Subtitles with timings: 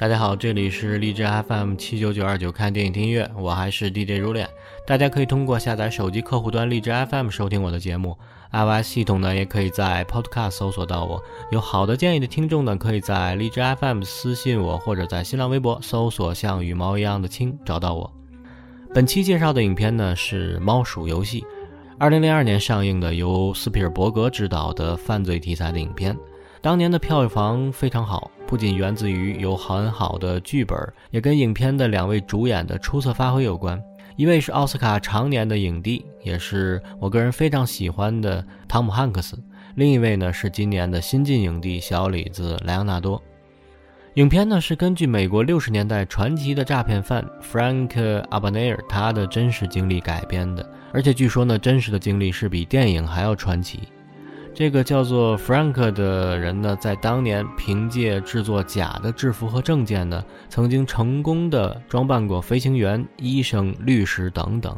[0.00, 4.48] 大家好，这里是荔枝 FM 七九九二九看电影听音乐，我还是 DJ 如恋。
[4.86, 8.16] 大家可以通过下载手机客户端荔枝 FM 收听我的节目
[8.50, 11.22] ，iOS 系统呢也可以在 Podcast 搜索到我。
[11.50, 18.10] 有好的建议的听众呢，可以在荔枝 FM 私信我，或者在新浪微博搜索像羽毛一样的青找到我。
[18.94, 21.42] 本期介绍的影片呢是《猫鼠游戏》，
[21.98, 26.16] 二零零二年上映的由斯皮尔伯格执导的犯罪题材的影片。
[26.62, 30.76] 当年的票房非常好，不仅源自于有很好的剧本，
[31.12, 33.80] 也跟影片的两位主演的出色发挥有关。
[34.16, 39.36] 一位是奥斯卡常年的影帝，也是我个人非常喜欢的汤姆汉克斯；
[39.76, 43.22] 另一位呢是今年的新晋影帝小李子莱昂纳多。
[44.14, 53.82] 影片呢是根据美国六十年代传奇的诈骗犯 Frank 阿巴内尔他的真实经历改编的，而且据说呢真实的经历是比电影还要传奇。
[54.52, 64.76] 这个叫做 Frank 的人呢，在当年凭借制作假的制服和证件呢，曾经成功的装扮过飞行员、医生、律师等等，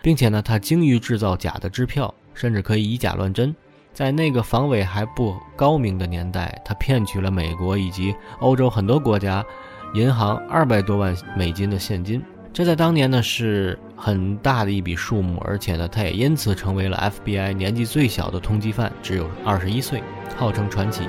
[0.00, 3.54] 并且呢，他精于制造假的支票，甚至可以以假乱真。
[3.92, 9.44] 在那个防伪还不高明的年代，他骗取了美国以及欧洲很多国家
[9.94, 12.22] 银行二百多万美金的现金。
[12.52, 20.02] 这在当年呢是很大的一笔数目，而且呢，他也因此成为了 FBI 年纪最小的通缉犯，只有二十一岁，
[20.36, 21.08] 号称传奇。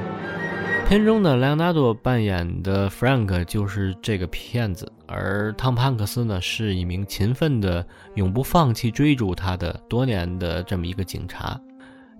[0.87, 7.85] 片中的莱昂纳多扮演的 Frank 就是这个骗子，而汤姆汉克斯呢是一名勤奋的、
[8.15, 11.59] 永不放弃追逐他的多年的这么一个警察。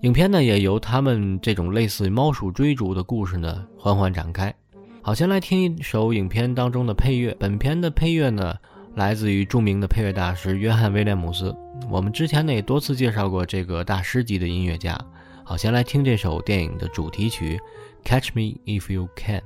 [0.02, 4.54] 影片呢也由他们这种类似猫鼠追逐的故事呢缓缓展开。
[5.02, 7.34] 好，先来听一首影片当中的配乐。
[7.40, 8.54] 本片的配乐呢。
[8.98, 11.56] 来自于著名的配乐大师约翰威廉姆斯，
[11.88, 15.00] 我们之前呢也多次介绍过这个大师级的音乐家。
[15.44, 17.60] 好，先来听这首电影的主题曲
[18.10, 19.42] 《Catch Me If You Can》。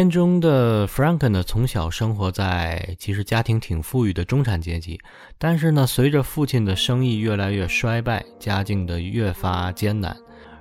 [0.00, 4.98] 片中的 Franken 呢，从小生活在其实家庭挺富裕的中产阶级，
[5.36, 10.16] 但是呢，随着父亲的生意越来越衰败，家境的越发艰难，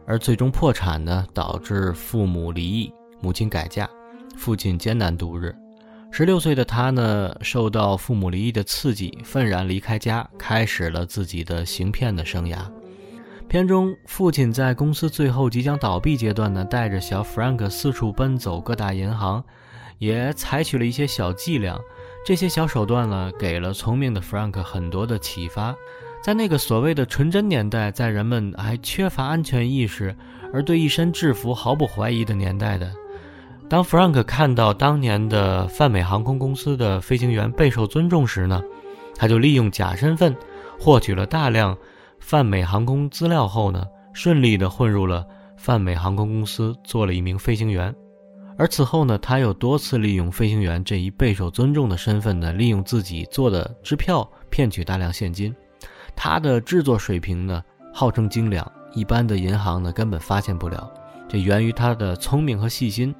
[0.05, 2.91] 而最终破产呢，导致父母离异，
[3.21, 3.89] 母亲改嫁，
[4.35, 5.55] 父亲艰难度日。
[6.11, 12.57] 十六岁的他呢，受到父母离异的刺激，愤然离开家，开始了自己的行骗的生涯。
[13.49, 19.43] 片中，父亲在公司最后即将倒闭阶段呢，带着小 Frank 四处奔走各大银行，
[19.97, 21.75] 也采取了一些小伎俩。
[22.23, 25.75] 这些小手段呢，给了聪明的 Frank 很多的启发。
[26.21, 30.15] 在那个所谓的纯真年代，在人们还缺乏安全意识，
[30.53, 32.93] 而对一身制服毫不怀疑的年代的，
[33.67, 38.61] 当 Frank 看到当年的泛美航空公司的飞行员备受尊重时呢，
[39.15, 40.35] 他就利用假身份，
[40.79, 41.75] 获取了大量。
[42.19, 45.25] 泛美航空资料后呢，顺利地混入了
[45.57, 47.93] 泛美航空公司，做了一名飞行员。
[48.57, 55.55] 而此后呢，他又多次利用飞行员这一备受尊重的身份呢，利用自己做的支票骗取大量现金。
[56.15, 57.63] 他的制作水平呢，
[57.93, 60.91] 号称精良，一般的银行呢根本发现不了。
[61.27, 63.15] 这源于他的聪明和细心。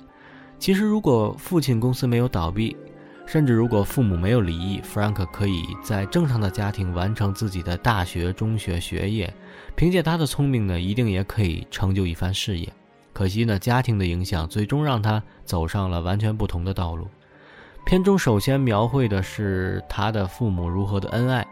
[0.58, 2.76] 其实，如果父亲公司没有倒闭，
[3.32, 9.32] 甚至如果父母没有离异，Frank 可以在正常的家庭完成自己的大学、中学学业。
[9.76, 12.68] 凭借他的聪明呢，一定也可以成就一番事业。
[13.14, 17.08] 可惜呢，家庭的影响最终让他走上了完全不同的道路。
[17.86, 21.46] 片中首先描绘的是他的父母如何的恩爱。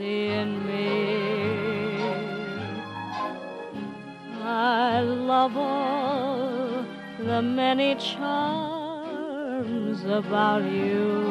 [0.00, 1.98] in me.
[4.42, 6.84] I love all
[7.18, 9.28] the many charms
[10.04, 11.26] about you.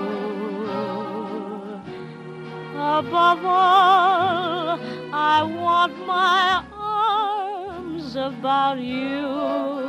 [2.75, 4.80] Above all,
[5.13, 9.87] I want my arms about you.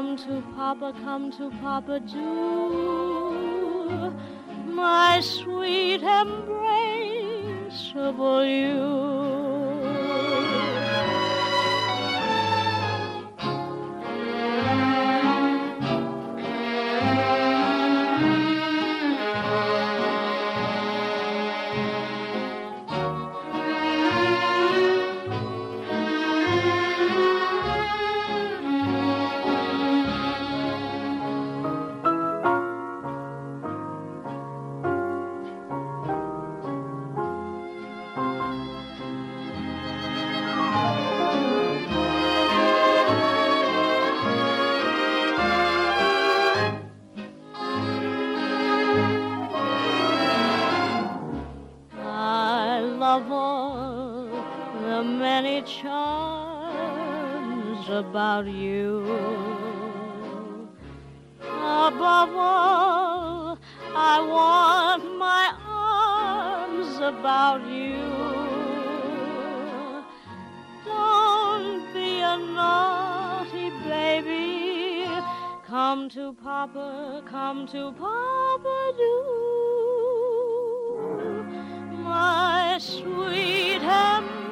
[0.00, 2.16] Come to Papa, come to Papa, do.
[4.64, 9.49] My sweet embraceable you.
[57.90, 59.04] About you.
[61.42, 63.58] Above all,
[63.94, 67.98] I want my arms about you.
[70.84, 75.08] Don't be a naughty baby.
[75.66, 79.40] Come to Papa, come to Papa, do
[82.04, 84.49] my sweet embraceable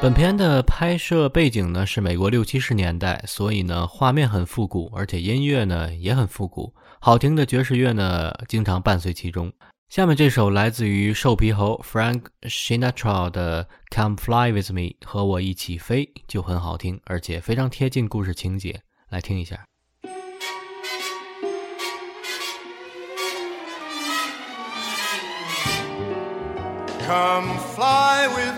[0.00, 9.52] 本片的拍摄背景呢是美国六七十年代，所以呢画面很复古，而且音乐呢也很复古，好听的爵士乐呢经常伴随其中。
[9.88, 19.64] 下面这首来自于瘦皮猴 Frank Sinatra 的《Come Fly with Me》，和我一起飞就很好听，而且非常贴近故事情节，来听一下。
[27.04, 28.57] Come fly with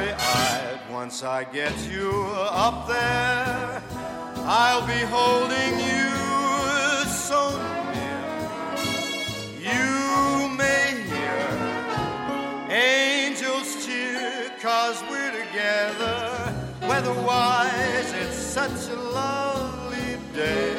[1.21, 3.83] Once I get you up there,
[4.37, 6.09] I'll be holding you
[7.05, 7.51] so
[7.93, 8.25] near.
[9.61, 11.45] You may hear
[12.71, 16.55] angels cheer, cause we're together.
[16.89, 20.75] Weatherwise, it's such a lovely day.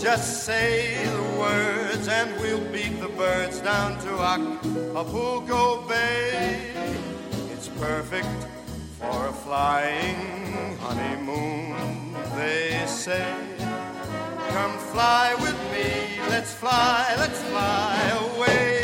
[0.00, 6.93] Just say the words and we'll beat the birds down to Acapulco Bay.
[7.84, 8.26] Perfect
[8.98, 10.16] for a flying
[10.78, 13.30] honeymoon, they say.
[14.48, 18.83] Come fly with me, let's fly, let's fly away.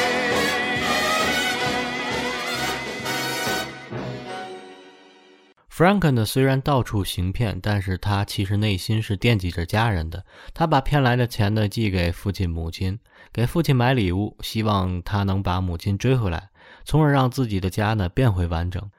[5.73, 10.25] Franken 呢，虽然到处行骗，但是他其实内心是惦记着家人的。
[10.53, 12.99] 他把骗来的钱呢寄给父亲、母亲，
[13.31, 16.49] 给父亲买礼物，希望他能把母亲追回来，
[16.83, 18.91] 从而让自己的家呢变回完整。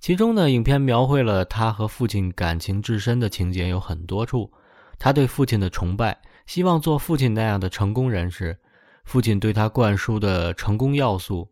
[0.00, 4.52] 其中呢，影片描绘了他和父亲感情至深的情节有很多处。
[4.98, 8.58] 他对父亲的崇拜，希望做父亲那样的成功人士。
[9.04, 11.48] 父亲对他灌输的成功要素，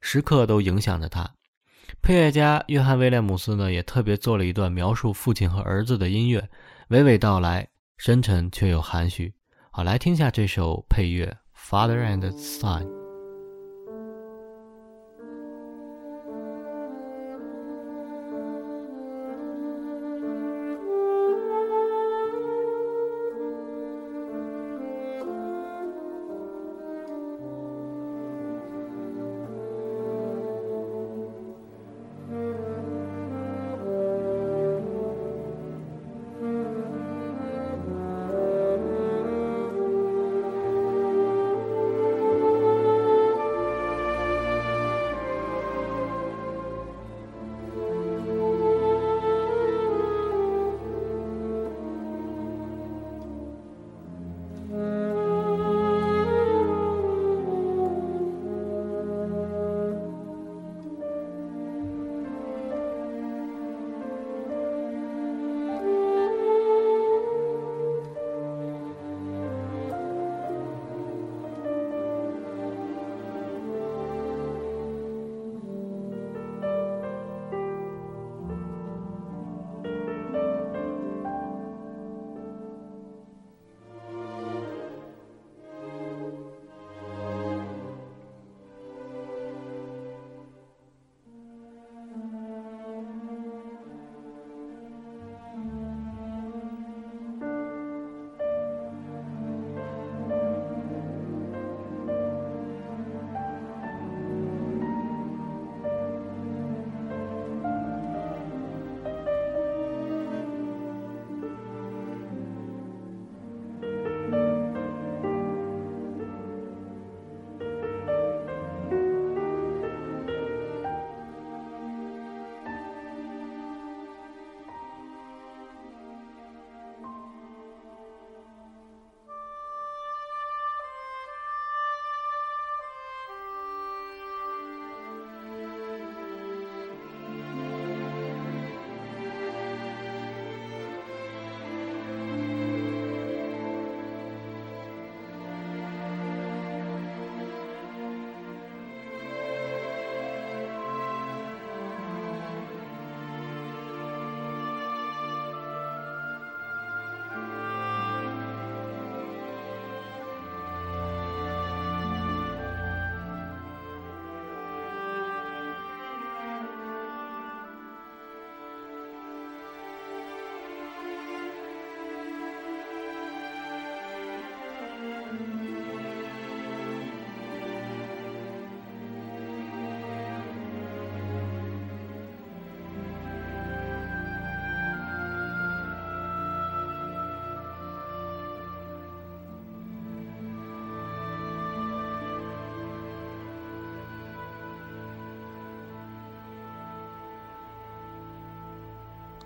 [0.00, 1.30] 时刻都影响着他。
[2.04, 6.46] 配乐家约翰·威廉姆斯呢，也特别做了一段描述父亲和儿子的音乐，
[6.90, 9.32] 娓娓道来，深沉却又含蓄。
[9.70, 12.82] 好，来听下这首配乐《Father and Son》。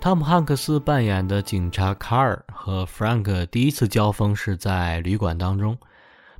[0.08, 5.76] 汤姆·汉克斯扮演的警察卡尔和 Frank 第一次交锋是在旅馆当中。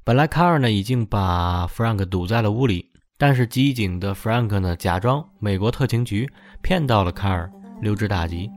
[0.04, 6.26] 本来卡尔呢已经把 Frank 堵在了屋里，但是机警的 Frank 呢假装美国特勤局，
[6.62, 8.50] 骗到了卡尔，溜之大吉。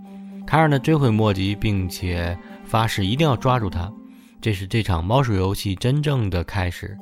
[0.47, 3.91] 卡尔呢追悔莫及，并且发誓一定要抓住他。
[4.39, 6.97] 这是这场猫鼠游戏真正的开始。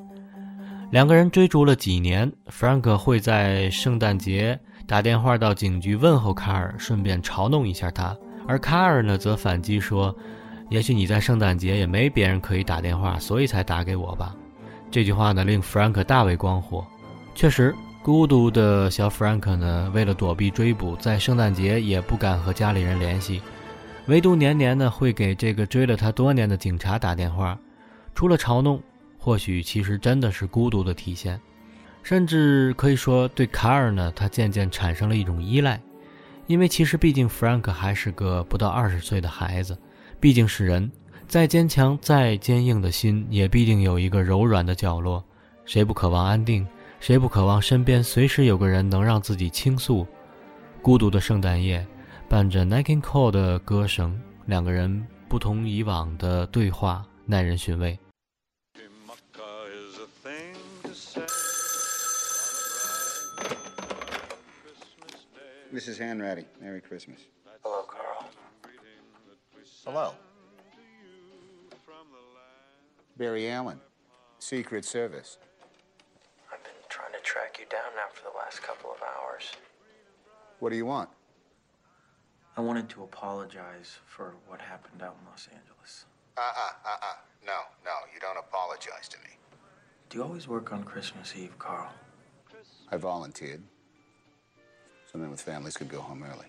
[0.90, 8.18] 两个人追逐了几年，Frank 会在圣诞节打电话到警局问候卡尔，顺便嘲弄一下他。
[8.48, 10.14] 而卡尔呢，则反击说
[10.72, 14.36] ：“也许你在圣诞节也没别人可以打电话，所以才打给我吧。”
[14.90, 16.84] 这句话呢，令 Frank 大为光火。
[17.36, 23.40] 确实，孤独的小 Frank 呢，为了躲避追捕，在圣诞节也不敢和家里人联系，
[24.08, 27.56] 唯独年年呢会给这个追了他多年的警察打电话。
[28.16, 28.82] 除了嘲弄。
[29.22, 31.38] 或许其实真的是孤独的体现，
[32.04, 35.80] 甚至可以说对卡尔呢，他渐渐产生了一种依赖，
[36.48, 39.78] 因为其实毕竟 Frank 还是个不到二十岁的孩子，
[40.20, 40.92] 毕竟是人，
[41.28, 45.24] 再坚强再坚硬的心，也必定有一个柔软的角落。
[45.66, 46.66] 谁不渴望安定？
[47.00, 50.06] 谁不渴望身边随时有个人能让自己倾诉？
[50.82, 51.86] 孤独的圣诞夜，
[52.28, 57.98] 伴着 Nike Cole 的歌声，两个人不同以往的对话，耐人寻味。
[65.74, 66.00] Mrs.
[66.00, 67.20] Hanratty, Merry Christmas.
[67.64, 68.30] Hello, Carl.
[69.86, 70.14] Hello.
[73.18, 73.80] Barry Allen,
[74.40, 75.38] Secret Service.
[76.52, 79.52] I've been trying to track you down now for the last couple of hours.
[80.60, 81.10] What do you want?
[82.58, 86.06] I wanted to apologize for what happened out in Los Angeles.
[86.38, 87.16] Uh-uh, uh-uh.
[87.46, 89.36] No, no, you don't apologize to me.
[90.10, 91.90] Do you always work on Christmas Eve, Carl?
[92.92, 93.62] I volunteered.
[95.12, 96.46] So men with families could go home early.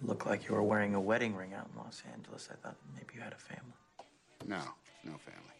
[0.00, 2.48] It looked like you were wearing a wedding ring out in Los Angeles.
[2.50, 3.74] I thought maybe you had a family.
[4.46, 4.60] No,
[5.04, 5.54] no family.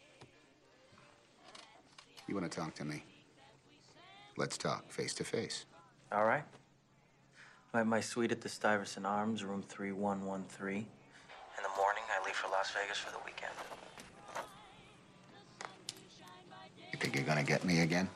[2.26, 3.04] You want to talk to me?
[4.38, 5.66] Let's talk face to face.
[6.12, 6.44] All right.
[7.74, 10.76] I'm at my suite at the Stuyvesant Arms, room 3113.
[10.76, 10.84] In
[11.62, 13.52] the morning, I leave for Las Vegas for the weekend.
[16.90, 18.08] You think you're gonna get me again?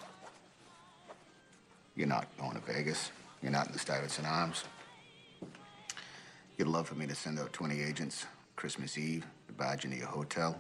[1.95, 3.11] You're not going to Vegas.
[3.45, 4.65] You're not in the Stuyvesant Arms.
[6.57, 8.25] You'd love for me to send out 20 agents
[8.57, 10.59] Christmas Eve to barge into your hotel,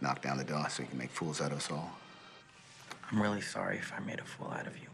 [0.00, 1.90] knock down the door so you can make fools out of us all.
[3.10, 4.86] I'm really sorry if I made a fool out of you.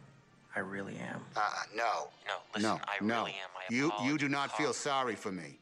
[0.56, 1.20] I really am.
[1.36, 2.08] Uh, no.
[2.26, 3.24] No, listen, no, I no.
[3.24, 3.50] really am.
[3.54, 5.58] I you, you do not feel sorry for me.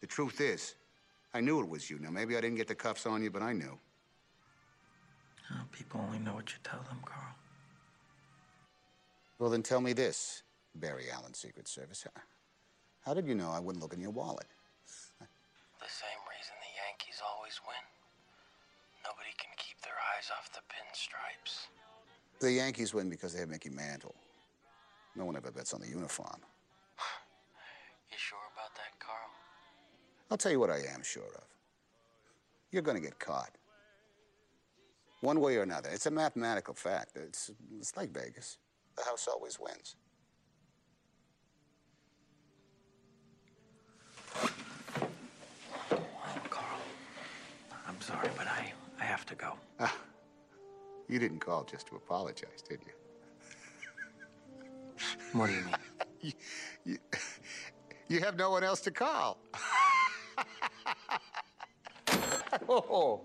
[0.00, 0.76] The truth is,
[1.34, 1.98] I knew it was you.
[1.98, 3.76] Now, maybe I didn't get the cuffs on you, but I knew.
[5.50, 7.34] Oh, people only know what you tell them, Carl.
[9.40, 10.42] Well, then tell me this,
[10.74, 12.06] Barry Allen, Secret Service.
[13.00, 14.44] How did you know I wouldn't look in your wallet?
[15.18, 17.80] The same reason the Yankees always win.
[19.02, 21.68] Nobody can keep their eyes off the pinstripes.
[22.40, 24.14] The Yankees win because they have Mickey Mantle.
[25.16, 26.36] No one ever bets on the uniform.
[28.10, 29.30] You sure about that, Carl?
[30.30, 31.44] I'll tell you what I am sure of.
[32.72, 33.52] You're going to get caught.
[35.22, 35.88] One way or another.
[35.88, 37.16] It's a mathematical fact.
[37.16, 38.58] It's, it's like Vegas.
[39.00, 39.96] The house always wins.
[46.50, 46.66] Carl,
[47.88, 49.54] I'm sorry, but I, I have to go.
[49.78, 49.96] Ah,
[51.08, 52.92] you didn't call just to apologize, did you?
[55.32, 55.76] What do you mean?
[56.22, 56.32] You,
[56.84, 56.98] you,
[58.08, 59.38] you have no one else to call.
[62.68, 63.22] oh.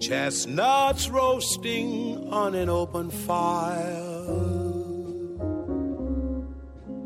[0.00, 4.18] Chestnuts roasting on an open fire.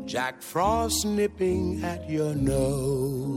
[0.05, 3.36] Jack Frost nipping at your nose.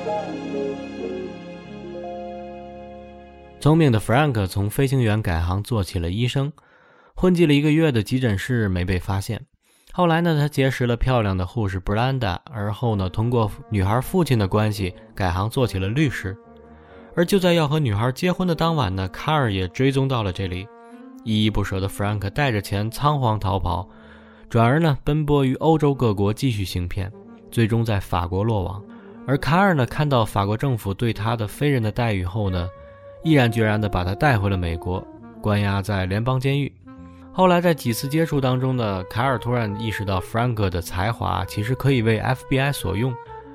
[3.61, 6.51] 聪明的 Frank 从飞行员改行做起了医生，
[7.13, 9.39] 混迹了一个月的急诊室没被发现。
[9.91, 16.35] 后来呢，他结识了漂亮的护士 Branda，而后呢，通过女孩父亲的关系改行做起了律师。
[17.15, 20.67] 而就在要和女孩结婚的当晚呢，卡尔也追踪到了这里。
[21.23, 23.87] 依依不舍的 Frank 带着钱仓皇逃跑，
[24.49, 27.11] 转而呢奔波于欧洲各国继续行骗，
[27.51, 28.83] 最终在法国落网。
[29.27, 32.67] 而卡尔呢看到法国政府对他的非人的待遇后呢，
[33.23, 35.05] 毅然决然地把他带回了美国，
[35.41, 36.71] 关押在联邦监狱。
[37.33, 43.13] 后来在几次接触当中呢，凯尔突然意识到 Frank 的才华其实可以为 FBI 所用，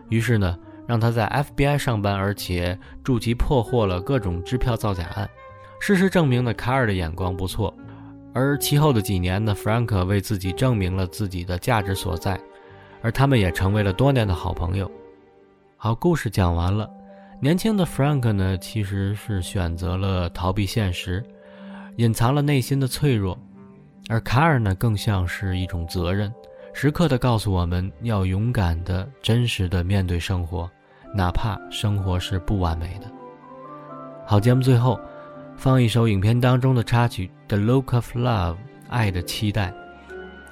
[0.08, 5.28] 于是呢，让他在 FBI 上班，而且助其破获了各种支票造假案。
[5.78, 7.74] 事实证明呢，卡尔的眼光不错。
[8.32, 12.40] 而其后的几年呢，Frank 为自己证明了自己的价值所在，
[13.02, 14.90] 而他们也成为了多年的好朋友。
[15.76, 16.88] 好，故事讲完了。
[17.38, 21.22] 年轻的 Frank 呢，其实是选择了逃避现实，
[21.96, 23.38] 隐藏了内心的脆弱。
[24.08, 26.32] 而卡尔呢，更像是一种责任，
[26.72, 30.70] 时刻的告诉我们要勇敢的、真实的面对生活，
[31.14, 33.10] 哪怕生活是不完美的。
[34.24, 34.98] 好，节目最后
[35.56, 38.54] 放一首影片当中的插曲《The Look of Love》
[38.88, 39.74] 爱的期待，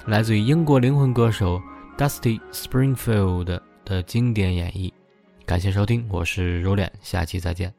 [0.05, 1.59] 来自于英国灵魂歌手
[1.97, 4.91] Dusty Springfield 的经典演绎。
[5.45, 7.71] 感谢收听，我是如脸，下期再见。